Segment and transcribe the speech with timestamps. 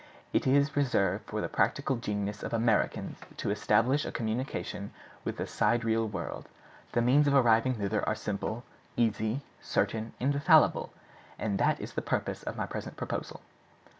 [0.33, 4.91] It is reserved for the practical genius of Americans to establish a communication
[5.23, 6.49] with the sidereal world.
[6.93, 8.63] The means of arriving thither are simple,
[8.97, 13.41] easy, certain, infallible—and that is the purpose of my present proposal."